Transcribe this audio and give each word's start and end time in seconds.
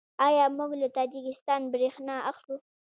آیا 0.27 0.45
موږ 0.57 0.71
له 0.81 0.87
تاجکستان 0.97 1.61
بریښنا 1.73 2.15
اخلو؟ 2.31 2.57